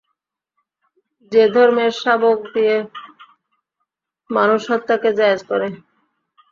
[1.31, 2.75] যে ধর্মের সবক দিয়ে
[4.29, 5.67] মানুষ হত্যাকে জায়েজ করে!